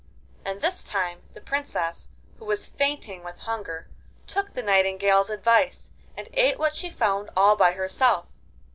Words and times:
And 0.43 0.61
this 0.61 0.81
time 0.83 1.21
the 1.35 1.39
Princess, 1.41 2.07
who 2.39 2.45
was 2.45 2.67
fainting 2.67 3.23
with 3.23 3.37
hunger, 3.41 3.87
took 4.25 4.55
the 4.55 4.63
nightingale's 4.63 5.29
advice, 5.29 5.91
and 6.17 6.27
ate 6.33 6.57
what 6.57 6.73
she 6.75 6.89
found 6.89 7.29
all 7.37 7.55
by 7.55 7.73
herself. 7.73 8.25